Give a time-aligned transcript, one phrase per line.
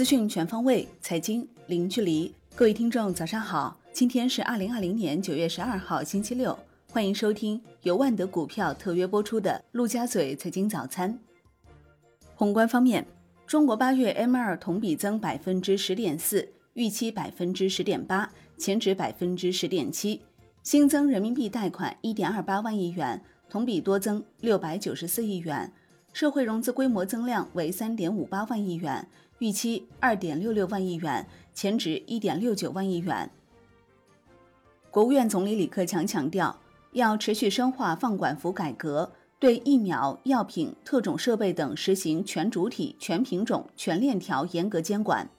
[0.00, 2.34] 资讯全方位，财经零距离。
[2.54, 3.78] 各位听众，早上好！
[3.92, 6.58] 今天是二零二零年九月十二号，星期六。
[6.90, 11.12] 欢迎收听由万德股票特约播出的《陆家嘴财经早餐》。
[12.34, 13.06] 宏观方面，
[13.46, 20.22] 中国八月 M 二同比增百分之十点四，预期百分之十点八，前值百分之十点七。
[20.62, 25.70] 新增人民币贷款一点二八万亿元，同比多增六百九十四亿元。
[26.12, 33.30] 社会融资规模增量为三点五八万亿元，预期二点六六万亿元，前值一点六九万亿元。
[34.90, 36.58] 国务院总理李克强强调，
[36.92, 45.30] 要持续深化放管服改革，对疫苗、药品、特种设备等实行全主体、全品种、全链条严格监管。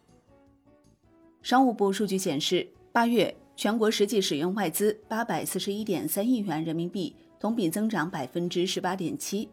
[1.41, 9.49] 商务部数据显示，八月全国实际使用外资八百四十一点三亿元人民币，同比增长百分之十八点七。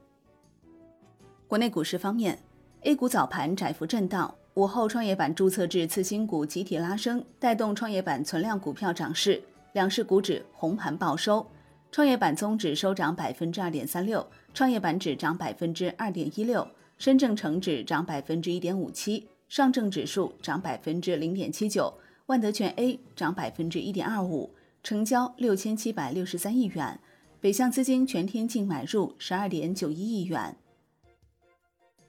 [1.48, 2.38] 国内股市方面
[2.82, 11.46] ，A 股早盘窄幅震荡，午后创业板注册制次新股集体拉升，带动创业板存量股票涨势，两市股指红盘报收。
[11.90, 16.68] 创业板综指收涨百分之二点三六，创业板指涨百分之二点一六，
[16.98, 21.94] 深证成指涨百分之一点五七，上证指数涨百分之零点七九，
[22.26, 24.50] 万德全 A 涨百分之一点二五，
[24.82, 27.00] 成交六千七百六十三亿元，
[27.40, 30.54] 北向资金全天净买入十二点九一亿元。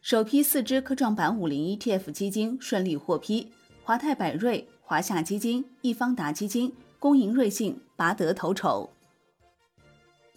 [0.02, 3.52] 首批四只科创板五零 ETF 基金顺利获批，
[3.84, 8.90] 华泰柏瑞、华夏基金、易方达基金、工银瑞信拔得头筹。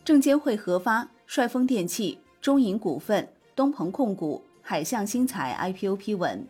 [0.05, 6.45] 证监会核发帅丰电器、中银股份、东鹏控股、海象新材 IPO 批文。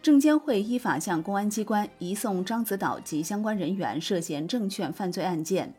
[0.00, 5.74] 证监会依法向公安机关移送獐子岛及相关人员涉嫌证券犯罪案件。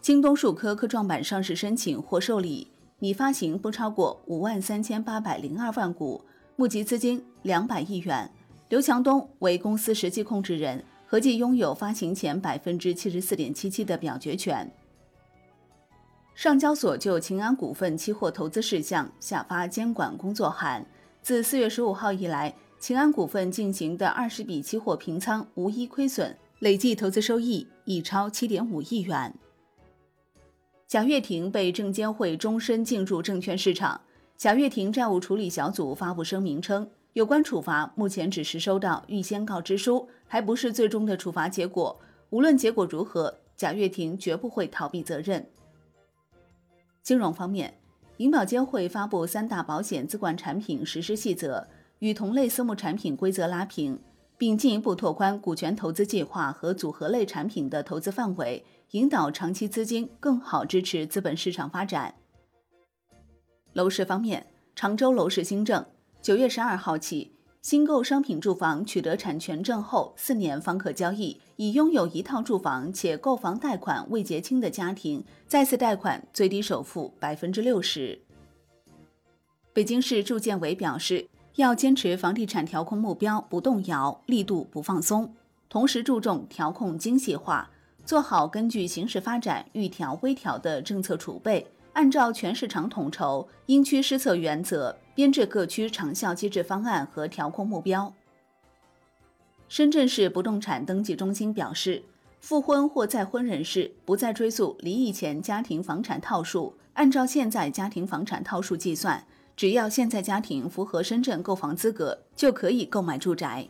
[0.00, 2.68] 京东数科科创板上市申请获受理。
[3.00, 6.20] 拟发行不超过五万三千八百零二万股，
[6.56, 8.28] 募集资金两百亿元。
[8.70, 14.68] 刘强东为公司实际控制人，合计拥有发行前百分之七十四点七七的表决权。
[16.34, 20.84] 上交所就秦安股份期货投资事项下发监管工作函，
[21.22, 29.32] 自四月十五号以来，秦安股份进行的二十笔期货平仓无一亏损，累计投资收益已超七点五亿元。
[30.88, 34.00] 贾跃亭被证监会终身禁入证券市场。
[34.38, 42.00] 贾跃亭债务处理小组发布声明称，有关处罚目前只是收到预先告知书，还不是最终的处罚结果。
[42.30, 45.46] 无论结果如何，贾跃亭绝不会逃避责任。
[47.02, 47.74] 金融方面，
[48.16, 53.98] 银保监会发布三大保险资管产品实施细则，与同类私募产品规则拉平。
[54.38, 62.14] 并进一步拓宽股权投资计划和组合类产品的投资范围，引导长期资金更好支持资本市场发展。
[63.72, 64.46] 楼市方面，
[64.76, 65.84] 常州楼市新政：
[66.22, 71.40] 九月十二号起，新购商品住房取得产权证后四年方可交易。
[71.56, 78.20] 已拥有一套住房且购房贷款未结清的家庭，再次贷款最低首付百分之六十。
[79.72, 81.28] 北京市住建委表示。
[81.58, 85.34] 要坚持房地产调控目标不动摇，力度不放松，
[85.68, 87.68] 同时注重调控精细化，
[88.04, 98.14] 做好根据形势发展预调微调的政策储备，按照全市场统筹、因区施策原则编制各区长效机制方案和调控目标。
[99.68, 102.04] 深圳市不动产登记中心表示，
[102.38, 109.24] 复婚或再婚人士不再追溯离异前家庭房产套数，按照现在家庭房产套数计算。
[109.58, 113.66] 只要现在家庭符合深圳购房资格，就可以购买住宅。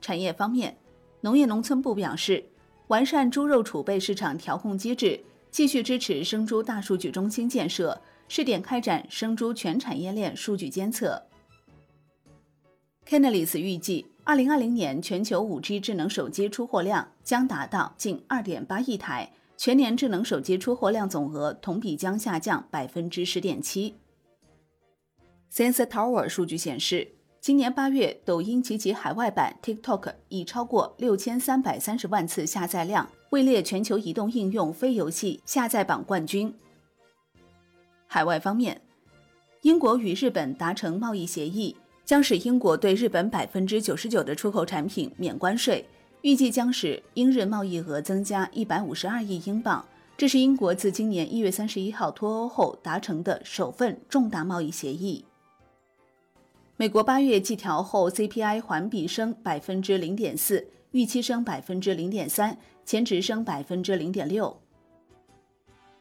[0.00, 0.74] 产业方面，
[1.20, 2.42] 农业农村部表示，
[2.86, 11.22] 完善猪肉储备市场调控机制，继续支持生猪大数据中心建设，试点开展生猪全产业链数据监测。
[13.06, 23.94] Canalys 预计，二零二零年全球五 G 智能手机出货量将达到近二点八亿台，全年智能手机出货量总额同比将下降百分之十点七。
[25.54, 27.06] Sensor Tower 数据显示，
[27.38, 36.54] 今年八月，抖音及其海外版 TikTok 已超过六千三百三十万次下载量，位列全球移动应用非游戏下载榜冠军。
[38.06, 38.80] 海外方面，
[39.60, 45.86] 英国与日本达成贸易协议，将使英国对日本百分之九十九的出口产品免关税，
[46.22, 49.84] 预计将使英日贸易额增加一百五十二亿英镑。
[50.16, 55.22] 这是英国自今年一月三十一号脱欧后达成的首份重大贸易协议。
[56.78, 64.58] 美国八月季调后 CPI 环比升百分之零点四，预期升百分之零点三，前值升百分之零点六。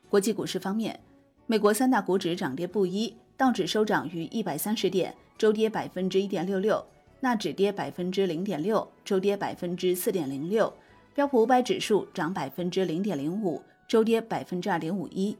[0.10, 1.00] 国际股市方面，
[1.46, 6.82] 美国三大股指涨跌不一，道指收涨逾一百三十点，周跌百分之一点六六；
[7.20, 10.72] 纳指跌百分之零点六，周跌百分之四点零六；
[11.14, 15.38] 标普五百指数涨百分之零点零五，周跌百分之二点五一。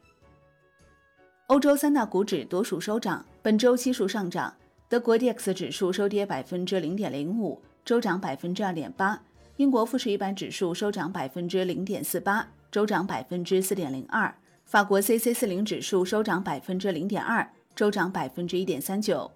[1.48, 4.54] 欧洲三大股指多数收涨，本周悉数上涨。
[4.92, 9.24] 德国 D X 指数收跌百分之零点零五，周涨百分之二点八。
[9.56, 14.36] 英国富时一百指数收涨百分之零点四八，周涨百分之四点零二。
[14.66, 19.32] 法国 C C 四零指数收涨百分之零点二，周涨百分之一点三九。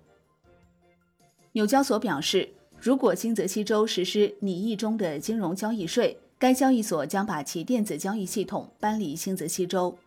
[1.53, 9.97] 纽交所表示，如果新泽西州实施拟议中的金融交易税，该交易所将把其电子交易系统搬离新泽西州。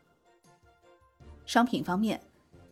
[1.46, 2.20] 商品方面，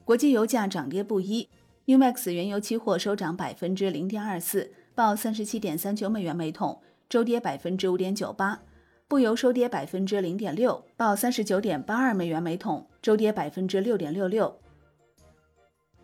[0.05, 1.49] 国际油价涨跌不一
[1.87, 6.81] Umax 原油期货收涨百分之零点二四，报三十七点三九美元每桶。
[7.09, 8.61] 周跌百分之五点九八，
[9.07, 14.59] 布油收跌百分之零点六，报三十九点八二美元每桶，周跌百分之六点六六。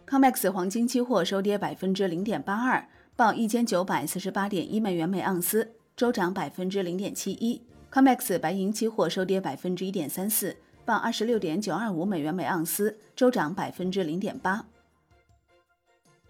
[0.06, 7.60] COMEX 黄金期货收跌百分之零点八二，报一千九百四十八点一美元每盎司，周涨百分之零点七一。
[7.90, 14.64] COMEX 白银期货收跌百分之一点三四，报二十六点九二五美元每盎司，周涨百分之零点八。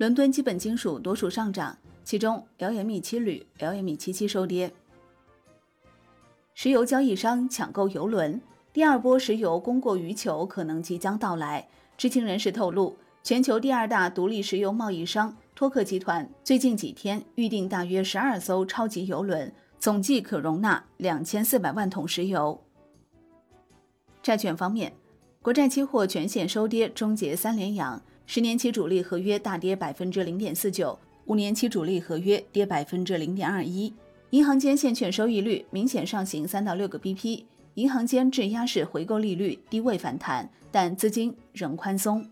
[0.02, 1.78] 伦敦基本金属多数上涨。
[2.02, 4.72] 其中，LME 七铝、LME 七七收跌。
[6.54, 11.68] 石油交易商抢购油轮，第二波石油供过于求可能即将到来。
[11.96, 22.60] 知情人士透露，全球第二大独立石油贸易商托克集团最近几天预定大约十二艘超级油轮，总计可容纳两千四百万桶石油。
[24.20, 24.92] 债券方面，
[25.40, 30.98] 国债期货全线收跌，终结三连阳，十年期主力合约大跌百分之零点四九。
[31.26, 33.94] 五年期主力合约跌百分之零点二一，
[34.30, 42.28] 银行间现券收益率明显上行三到六个 BP，银行间质押式回购利率低位反弹，但资金仍宽松。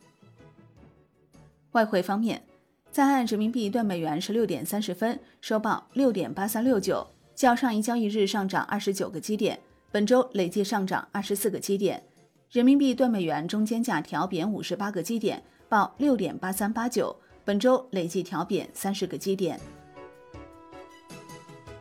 [1.70, 2.42] 外汇方面，
[2.90, 7.06] 在岸人民币兑美元十六点三十分收报六点八三六九，
[7.36, 9.60] 较上一交易日上涨二十九个基点，
[9.92, 12.02] 本周累计上涨二十四个基点。
[12.50, 15.40] 人民币兑美元中间价调贬五十八个基点，
[15.70, 17.16] 报六点八三八九。
[17.42, 19.58] 本周累计调贬三十个基点。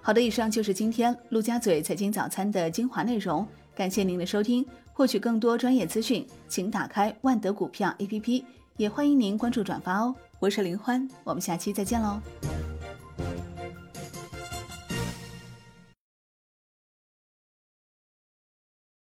[0.01, 3.45] 好的，以上就是今天陆家嘴财经早餐的精华内容，
[3.75, 4.65] 感谢您的收听。
[4.93, 8.43] 获取更多专业资讯，请打开万德股票 APP，
[8.77, 10.15] 也欢迎您关注转发哦。
[10.39, 12.19] 我是林欢，我们下期再见喽。